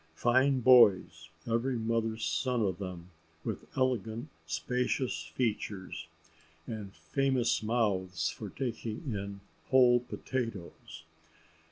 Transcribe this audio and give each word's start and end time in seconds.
Fine 0.15 0.61
boys, 0.61 1.29
every 1.45 1.77
mother's 1.77 2.25
son 2.25 2.63
of 2.63 2.79
them, 2.79 3.11
with 3.43 3.67
elegant 3.77 4.29
spacious 4.47 5.27
features, 5.35 6.07
and 6.65 6.95
famous 6.95 7.61
mouths 7.61 8.27
for 8.27 8.49
taking 8.49 9.13
in 9.13 9.41
whole 9.67 9.99
potatoes. 9.99 11.03